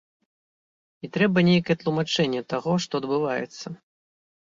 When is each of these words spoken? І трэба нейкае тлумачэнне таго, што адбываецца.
І 1.07 1.09
трэба 1.17 1.43
нейкае 1.49 1.75
тлумачэнне 1.81 2.41
таго, 2.55 2.73
што 2.87 2.93
адбываецца. 3.05 3.67